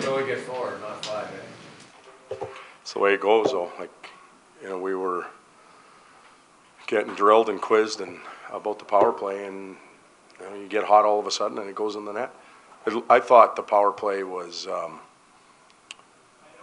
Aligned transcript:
You 0.00 0.08
only 0.08 0.26
get 0.26 0.38
four, 0.38 0.76
not 0.80 1.04
five, 1.04 1.28
eh? 1.28 2.36
It's 2.82 2.92
the 2.92 2.98
way 2.98 3.14
it 3.14 3.20
goes, 3.20 3.52
though. 3.52 3.70
Like, 3.78 3.90
you 4.62 4.68
know, 4.68 4.78
we 4.78 4.94
were 4.94 5.26
getting 6.86 7.14
drilled 7.14 7.48
and 7.48 7.60
quizzed 7.60 8.00
and 8.00 8.18
about 8.50 8.78
the 8.78 8.84
power 8.84 9.12
play, 9.12 9.46
and 9.46 9.76
you 10.40 10.46
know, 10.46 10.54
you 10.56 10.66
get 10.66 10.84
hot 10.84 11.04
all 11.04 11.20
of 11.20 11.26
a 11.26 11.30
sudden, 11.30 11.58
and 11.58 11.68
it 11.68 11.74
goes 11.74 11.94
in 11.94 12.04
the 12.04 12.12
net. 12.12 12.34
It, 12.86 13.04
I 13.08 13.20
thought 13.20 13.54
the 13.54 13.62
power 13.62 13.92
play 13.92 14.24
was. 14.24 14.66
Um, 14.66 15.00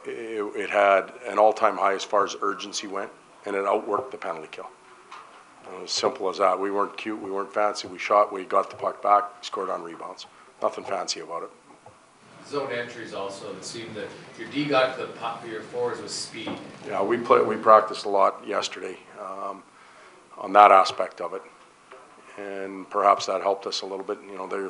it, 0.06 0.42
it 0.56 0.70
had 0.70 1.12
an 1.28 1.38
all-time 1.38 1.78
high 1.78 1.94
as 1.94 2.04
far 2.04 2.26
as 2.26 2.36
urgency 2.42 2.88
went, 2.88 3.12
and 3.46 3.56
it 3.56 3.66
outworked 3.66 4.12
the 4.12 4.18
penalty 4.18 4.48
kill. 4.52 4.70
It 5.74 5.82
was 5.82 5.92
simple 5.92 6.30
as 6.30 6.38
that. 6.38 6.60
We 6.60 6.72
weren't 6.72 6.98
cute, 6.98 7.22
we 7.22 7.30
weren't 7.30 7.54
fancy. 7.54 7.88
We 7.88 8.00
shot, 8.00 8.32
we 8.32 8.46
got 8.46 8.70
the 8.70 8.78
puck 8.78 9.02
back, 9.04 9.24
scored 9.42 9.70
on 9.70 9.84
rebounds. 9.84 10.26
Nothing 10.62 10.86
fancy 10.86 11.20
about 11.20 11.44
it. 11.44 11.52
Zone 12.48 12.72
entries 12.72 13.14
also, 13.14 13.54
it 13.56 13.66
seemed 13.66 13.94
that 13.96 14.08
your 14.40 14.48
D 14.50 14.66
got 14.66 14.98
to 14.98 15.06
the 15.06 15.12
pop, 15.14 15.46
your 15.46 15.62
fours 15.62 16.02
with 16.02 16.12
speed. 16.12 16.52
Yeah, 16.88 17.04
we 17.04 17.18
play, 17.18 17.42
we 17.42 17.58
practiced 17.58 18.06
a 18.06 18.10
lot 18.10 18.46
yesterday, 18.48 18.98
um, 19.20 19.64
on 20.38 20.54
that 20.54 20.72
aspect 20.72 21.20
of 21.20 21.34
it. 21.34 21.42
And 22.38 22.90
perhaps 22.90 23.26
that 23.26 23.42
helped 23.42 23.66
us 23.68 23.82
a 23.82 23.86
little 23.86 24.06
bit, 24.06 24.20
you 24.30 24.38
know, 24.38 24.48
they're 24.48 24.70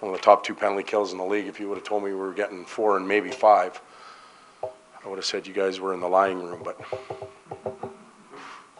one 0.00 0.12
of 0.12 0.20
the 0.20 0.22
top 0.22 0.44
two 0.44 0.54
penalty 0.54 0.82
kills 0.82 1.12
in 1.12 1.18
the 1.18 1.24
league. 1.24 1.46
If 1.46 1.60
you 1.60 1.68
would've 1.68 1.84
told 1.84 2.02
me 2.02 2.10
we 2.10 2.16
were 2.16 2.34
getting 2.34 2.64
four 2.64 2.96
and 2.96 3.08
maybe 3.08 3.30
five, 3.30 3.80
I 4.62 5.08
would've 5.08 5.24
said 5.24 5.46
you 5.46 5.54
guys 5.54 5.80
were 5.80 5.94
in 5.94 6.00
the 6.00 6.08
lying 6.08 6.42
room, 6.42 6.62
but 6.64 6.80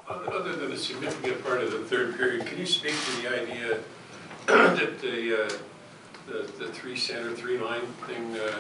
Other 0.09 0.33
other 0.33 0.57
than 0.57 0.73
a 0.73 0.77
significant 0.77 1.43
part 1.45 1.63
of 1.63 1.71
the 1.71 1.79
third 1.79 2.17
period, 2.17 2.47
can 2.47 2.59
you 2.59 2.67
speak 2.67 2.95
to 2.95 3.23
the 3.23 3.43
idea 3.43 3.79
that 4.47 5.01
the, 5.01 5.47
uh, 5.47 5.51
the, 6.27 6.51
the 6.59 6.69
three 6.69 6.97
center, 6.97 7.33
three 7.33 7.59
line 7.59 7.83
thing 8.07 8.37
uh, 8.37 8.59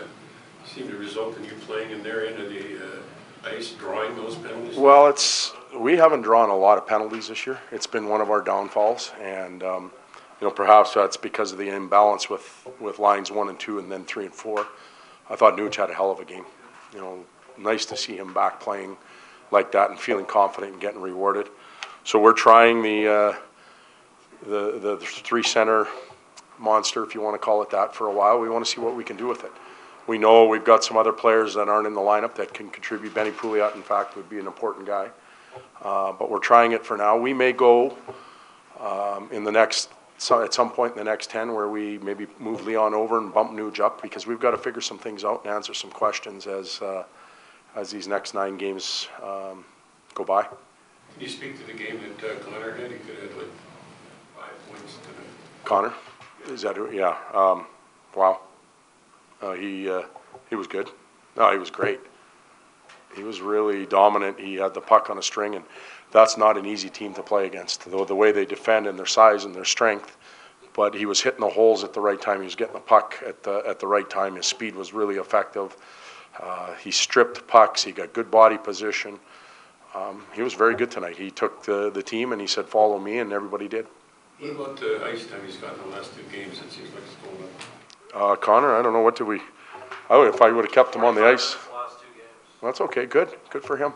seemed 0.64 0.90
to 0.90 0.96
result 0.96 1.36
in 1.36 1.44
you 1.44 1.52
playing 1.66 1.90
in 1.90 2.02
their 2.02 2.26
end 2.26 2.40
of 2.40 2.48
the 2.48 2.76
uh, 2.76 3.50
ice, 3.56 3.72
drawing 3.72 4.16
those 4.16 4.36
penalties? 4.36 4.76
Well, 4.76 5.06
it's, 5.08 5.52
we 5.76 5.96
haven't 5.96 6.22
drawn 6.22 6.50
a 6.50 6.56
lot 6.56 6.78
of 6.78 6.86
penalties 6.86 7.28
this 7.28 7.46
year. 7.46 7.58
It's 7.72 7.86
been 7.86 8.08
one 8.08 8.20
of 8.20 8.30
our 8.30 8.40
downfalls, 8.40 9.12
and, 9.20 9.62
um, 9.62 9.92
you 10.40 10.46
know, 10.46 10.52
perhaps 10.52 10.94
that's 10.94 11.16
because 11.16 11.52
of 11.52 11.58
the 11.58 11.68
imbalance 11.68 12.28
with, 12.28 12.68
with 12.80 12.98
lines 12.98 13.30
one 13.30 13.48
and 13.48 13.58
two 13.58 13.78
and 13.78 13.90
then 13.90 14.04
three 14.04 14.26
and 14.26 14.34
four. 14.34 14.66
I 15.28 15.36
thought 15.36 15.56
Nuge 15.56 15.76
had 15.76 15.90
a 15.90 15.94
hell 15.94 16.10
of 16.10 16.20
a 16.20 16.24
game. 16.24 16.44
You 16.92 17.00
know, 17.00 17.24
nice 17.56 17.86
to 17.86 17.96
see 17.96 18.16
him 18.16 18.34
back 18.34 18.60
playing 18.60 18.96
like 19.50 19.72
that 19.72 19.90
and 19.90 19.98
feeling 19.98 20.26
confident 20.26 20.72
and 20.72 20.80
getting 20.80 21.00
rewarded. 21.00 21.48
So 22.04 22.20
we're 22.20 22.34
trying 22.34 22.82
the, 22.82 23.08
uh, 23.08 23.34
the, 24.46 24.78
the 24.78 24.96
three 24.98 25.42
center 25.42 25.86
monster, 26.58 27.02
if 27.02 27.14
you 27.14 27.20
want 27.20 27.34
to 27.34 27.38
call 27.38 27.62
it 27.62 27.70
that, 27.70 27.94
for 27.94 28.06
a 28.06 28.12
while. 28.12 28.38
We 28.38 28.48
want 28.48 28.64
to 28.64 28.70
see 28.70 28.80
what 28.80 28.94
we 28.94 29.04
can 29.04 29.16
do 29.16 29.26
with 29.26 29.44
it. 29.44 29.52
We 30.06 30.18
know 30.18 30.46
we've 30.46 30.64
got 30.64 30.84
some 30.84 30.96
other 30.96 31.12
players 31.12 31.54
that 31.54 31.68
aren't 31.68 31.86
in 31.86 31.94
the 31.94 32.00
lineup 32.00 32.34
that 32.34 32.52
can 32.52 32.68
contribute. 32.70 33.14
Benny 33.14 33.30
Pouliot, 33.30 33.74
in 33.74 33.82
fact, 33.82 34.16
would 34.16 34.28
be 34.28 34.38
an 34.38 34.46
important 34.46 34.86
guy. 34.86 35.10
Uh, 35.82 36.12
but 36.12 36.30
we're 36.30 36.38
trying 36.38 36.72
it 36.72 36.84
for 36.84 36.96
now. 36.96 37.16
We 37.16 37.32
may 37.32 37.52
go, 37.52 37.96
um, 38.80 39.30
in 39.32 39.44
the 39.44 39.52
next, 39.52 39.90
so 40.18 40.42
at 40.42 40.52
some 40.52 40.70
point 40.70 40.92
in 40.92 40.98
the 40.98 41.04
next 41.04 41.30
ten, 41.30 41.54
where 41.54 41.68
we 41.68 41.98
maybe 41.98 42.26
move 42.38 42.66
Leon 42.66 42.92
over 42.92 43.18
and 43.18 43.32
bump 43.32 43.52
Nuge 43.52 43.80
up, 43.80 44.02
because 44.02 44.26
we've 44.26 44.40
got 44.40 44.50
to 44.50 44.58
figure 44.58 44.80
some 44.80 44.98
things 44.98 45.24
out 45.24 45.44
and 45.44 45.54
answer 45.54 45.72
some 45.72 45.90
questions 45.90 46.46
as, 46.46 46.82
uh, 46.82 47.04
as 47.76 47.90
these 47.90 48.06
next 48.06 48.34
nine 48.34 48.56
games, 48.56 49.08
um, 49.22 49.64
go 50.14 50.24
by. 50.24 50.42
Can 50.42 51.20
you 51.20 51.28
speak 51.28 51.58
to 51.60 51.66
the 51.66 51.72
game 51.72 52.00
that 52.18 52.30
uh, 52.30 52.38
Connor 52.40 52.72
had? 52.72 52.90
He 52.90 52.98
could 52.98 53.14
have 53.16 53.30
had 53.30 53.38
like 53.38 53.52
five 54.36 54.68
points 54.68 54.98
tonight. 55.02 55.28
Connor, 55.64 55.92
is 56.48 56.62
that, 56.62 56.76
who- 56.76 56.90
yeah, 56.90 57.16
um, 57.32 57.66
wow. 58.14 58.40
Uh, 59.42 59.52
he, 59.52 59.88
uh, 59.88 60.02
he 60.48 60.56
was 60.56 60.66
good. 60.66 60.90
No, 61.36 61.50
he 61.52 61.58
was 61.58 61.70
great. 61.70 62.00
He 63.14 63.22
was 63.22 63.40
really 63.40 63.86
dominant. 63.86 64.38
He 64.38 64.54
had 64.54 64.74
the 64.74 64.80
puck 64.80 65.10
on 65.10 65.18
a 65.18 65.22
string, 65.22 65.54
and 65.54 65.64
that's 66.10 66.36
not 66.36 66.56
an 66.56 66.66
easy 66.66 66.88
team 66.88 67.14
to 67.14 67.22
play 67.22 67.46
against, 67.46 67.88
the, 67.90 68.04
the 68.04 68.14
way 68.14 68.32
they 68.32 68.44
defend 68.44 68.86
and 68.86 68.98
their 68.98 69.06
size 69.06 69.44
and 69.44 69.54
their 69.54 69.64
strength. 69.64 70.16
But 70.74 70.94
he 70.94 71.06
was 71.06 71.20
hitting 71.20 71.40
the 71.40 71.48
holes 71.48 71.84
at 71.84 71.92
the 71.92 72.00
right 72.00 72.20
time. 72.20 72.40
He 72.40 72.44
was 72.44 72.56
getting 72.56 72.74
the 72.74 72.80
puck 72.80 73.22
at 73.24 73.42
the, 73.44 73.62
at 73.66 73.78
the 73.78 73.86
right 73.86 74.08
time. 74.08 74.34
His 74.34 74.46
speed 74.46 74.74
was 74.74 74.92
really 74.92 75.16
effective. 75.16 75.76
Uh, 76.40 76.74
he 76.74 76.90
stripped 76.90 77.46
pucks. 77.46 77.84
He 77.84 77.92
got 77.92 78.12
good 78.12 78.30
body 78.30 78.58
position. 78.58 79.20
Um, 79.94 80.24
he 80.34 80.42
was 80.42 80.54
very 80.54 80.74
good 80.74 80.90
tonight. 80.90 81.16
He 81.16 81.30
took 81.30 81.62
the, 81.62 81.90
the 81.90 82.02
team 82.02 82.32
and 82.32 82.40
he 82.40 82.48
said, 82.48 82.66
follow 82.68 82.98
me, 82.98 83.18
and 83.18 83.32
everybody 83.32 83.68
did. 83.68 83.86
What 84.40 84.50
about 84.50 84.80
the 84.80 85.04
ice 85.04 85.26
time 85.26 85.40
he's 85.46 85.56
got 85.56 85.74
in 85.76 85.90
the 85.90 85.96
last 85.96 86.14
two 86.14 86.22
games? 86.36 86.58
It 86.58 86.70
seems 86.70 86.92
like 86.92 87.02
it's 87.04 87.14
going 87.24 87.44
up. 87.44 88.32
Uh, 88.32 88.36
Connor, 88.36 88.74
I 88.74 88.82
don't 88.82 88.92
know, 88.92 89.00
what 89.00 89.16
did 89.16 89.24
we, 89.24 89.40
oh, 90.10 90.26
if 90.26 90.42
I 90.42 90.50
would've 90.50 90.72
kept 90.72 90.94
him 90.94 91.04
on 91.04 91.14
the 91.14 91.24
ice, 91.24 91.56
Last 91.72 92.00
two 92.00 92.06
games. 92.16 92.28
that's 92.62 92.80
okay, 92.80 93.06
good, 93.06 93.28
good 93.50 93.64
for 93.64 93.76
him. 93.76 93.92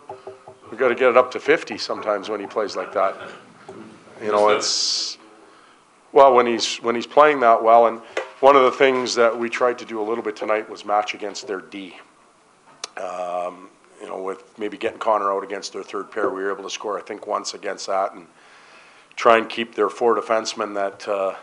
We 0.70 0.76
gotta 0.76 0.94
get 0.94 1.10
it 1.10 1.16
up 1.16 1.30
to 1.32 1.40
fifty 1.40 1.78
sometimes 1.78 2.28
when 2.28 2.40
he 2.40 2.46
plays 2.46 2.76
like 2.76 2.92
that. 2.94 3.16
You 4.22 4.32
know, 4.32 4.48
it's, 4.48 5.18
well, 6.12 6.34
when 6.34 6.46
he's, 6.46 6.76
when 6.78 6.94
he's 6.94 7.06
playing 7.06 7.40
that 7.40 7.62
well, 7.62 7.86
and 7.86 8.00
one 8.40 8.56
of 8.56 8.62
the 8.62 8.72
things 8.72 9.14
that 9.14 9.36
we 9.36 9.48
tried 9.48 9.78
to 9.78 9.84
do 9.84 10.00
a 10.00 10.06
little 10.06 10.24
bit 10.24 10.36
tonight 10.36 10.68
was 10.68 10.84
match 10.84 11.14
against 11.14 11.46
their 11.46 11.60
D. 11.60 11.96
Um, 12.96 13.68
you 14.00 14.08
know, 14.08 14.20
with 14.22 14.58
maybe 14.58 14.76
getting 14.76 14.98
Connor 14.98 15.32
out 15.32 15.44
against 15.44 15.72
their 15.72 15.82
third 15.82 16.10
pair, 16.10 16.28
we 16.30 16.42
were 16.42 16.52
able 16.52 16.64
to 16.64 16.70
score, 16.70 16.98
I 16.98 17.02
think, 17.02 17.26
once 17.26 17.54
against 17.54 17.86
that, 17.86 18.14
and 18.14 18.26
try 19.18 19.36
and 19.36 19.48
keep 19.48 19.74
their 19.74 19.90
four 19.90 20.14
defensemen 20.14 20.74
that, 20.74 21.06
uh, 21.08 21.34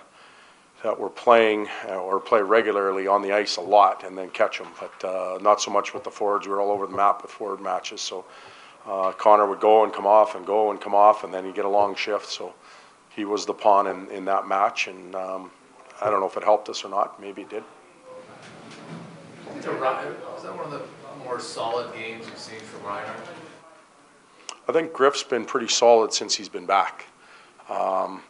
that 0.82 0.98
were 0.98 1.10
playing 1.10 1.68
uh, 1.90 1.96
or 1.96 2.22
play 2.22 2.42
regularly 2.42 3.06
on 3.06 3.22
the 3.22 3.34
ice 3.34 3.58
a 3.58 3.62
lot 3.62 4.06
and 4.06 4.18
then 4.18 4.30
catch 4.30 4.58
them. 4.58 4.70
But 4.80 5.08
uh, 5.08 5.38
not 5.42 5.62
so 5.62 5.72
much 5.72 5.94
with 5.94 6.06
the 6.06 6.10
forwards. 6.10 6.48
We 6.48 6.54
were 6.54 6.62
all 6.62 6.72
over 6.72 6.88
the 6.88 6.96
map 6.96 7.22
with 7.22 7.32
forward 7.32 7.60
matches. 7.60 8.00
So 8.00 8.24
uh, 8.88 9.12
Connor 9.12 9.46
would 9.46 9.60
go 9.60 9.84
and 9.84 9.92
come 9.92 10.08
off 10.08 10.36
and 10.36 10.46
go 10.46 10.72
and 10.72 10.80
come 10.80 10.96
off, 10.96 11.26
and 11.26 11.34
then 11.34 11.44
he'd 11.44 11.54
get 11.54 11.66
a 11.66 11.70
long 11.70 11.96
shift. 11.96 12.28
So 12.28 12.54
he 13.14 13.26
was 13.26 13.46
the 13.46 13.54
pawn 13.54 13.88
in, 13.88 14.10
in 14.10 14.24
that 14.26 14.48
match. 14.48 14.88
And 14.88 15.14
um, 15.14 15.52
I 16.02 16.10
don't 16.10 16.22
know 16.22 16.28
if 16.28 16.38
it 16.38 16.44
helped 16.46 16.70
us 16.70 16.86
or 16.86 16.90
not. 16.90 17.20
Maybe 17.20 17.42
it 17.42 17.50
did. 17.50 17.64
I 19.48 19.52
think 19.52 19.64
the 19.64 19.72
Ry- 19.72 20.06
Is 20.38 20.44
that 20.44 20.56
one 20.56 20.66
of 20.66 20.72
the 20.72 20.82
more 21.26 21.42
solid 21.42 21.94
games 21.94 22.26
you've 22.26 22.38
seen 22.38 22.60
from 22.60 22.88
Reinhart? 22.88 23.20
I 24.70 24.72
think 24.72 24.94
Griff's 24.94 25.24
been 25.24 25.44
pretty 25.44 25.68
solid 25.68 26.14
since 26.14 26.36
he's 26.36 26.50
been 26.50 26.66
back. 26.66 27.08
Um, 27.70 28.22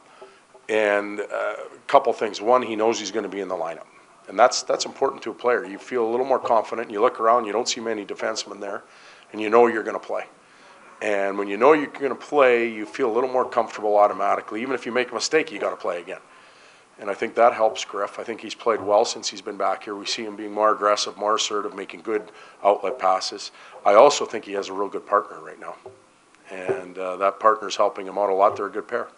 and 0.69 1.19
uh, 1.19 1.23
a 1.23 1.79
couple 1.87 2.11
things. 2.13 2.41
One, 2.41 2.61
he 2.61 2.75
knows 2.75 2.99
he's 2.99 3.11
going 3.11 3.23
to 3.23 3.29
be 3.29 3.41
in 3.41 3.47
the 3.47 3.55
lineup. 3.55 3.85
And 4.27 4.39
that's, 4.39 4.63
that's 4.63 4.85
important 4.85 5.21
to 5.23 5.31
a 5.31 5.33
player. 5.33 5.65
You 5.65 5.77
feel 5.77 6.07
a 6.07 6.09
little 6.09 6.25
more 6.25 6.39
confident. 6.39 6.89
You 6.89 7.01
look 7.01 7.19
around, 7.19 7.45
you 7.45 7.51
don't 7.51 7.69
see 7.69 7.79
many 7.79 8.05
defensemen 8.05 8.59
there, 8.59 8.83
and 9.31 9.41
you 9.41 9.49
know 9.49 9.67
you're 9.67 9.83
going 9.83 9.99
to 9.99 10.05
play. 10.05 10.25
And 11.01 11.37
when 11.37 11.47
you 11.47 11.57
know 11.57 11.73
you're 11.73 11.87
going 11.87 12.09
to 12.09 12.15
play, 12.15 12.71
you 12.71 12.85
feel 12.85 13.11
a 13.11 13.13
little 13.13 13.29
more 13.29 13.47
comfortable 13.47 13.97
automatically. 13.97 14.61
Even 14.61 14.73
if 14.73 14.85
you 14.85 14.91
make 14.91 15.11
a 15.11 15.13
mistake, 15.13 15.51
you 15.51 15.59
got 15.59 15.71
to 15.71 15.75
play 15.75 16.01
again. 16.01 16.21
And 16.97 17.09
I 17.09 17.13
think 17.13 17.35
that 17.35 17.53
helps 17.53 17.83
Griff. 17.83 18.19
I 18.19 18.23
think 18.23 18.39
he's 18.39 18.55
played 18.55 18.81
well 18.81 19.03
since 19.03 19.27
he's 19.27 19.41
been 19.41 19.57
back 19.57 19.83
here. 19.83 19.95
We 19.95 20.05
see 20.05 20.23
him 20.23 20.37
being 20.37 20.53
more 20.53 20.71
aggressive, 20.71 21.17
more 21.17 21.35
assertive, 21.35 21.75
making 21.75 22.01
good 22.01 22.31
outlet 22.63 22.97
passes. 22.97 23.51
I 23.85 23.95
also 23.95 24.25
think 24.25 24.45
he 24.45 24.53
has 24.53 24.69
a 24.69 24.73
real 24.73 24.87
good 24.87 25.05
partner 25.05 25.41
right 25.41 25.59
now. 25.59 25.75
And 26.49 26.97
uh, 26.97 27.17
that 27.17 27.39
partner's 27.39 27.75
helping 27.75 28.07
him 28.07 28.17
out 28.17 28.29
a 28.29 28.33
lot. 28.33 28.55
They're 28.55 28.67
a 28.67 28.71
good 28.71 28.87
pair. 28.87 29.09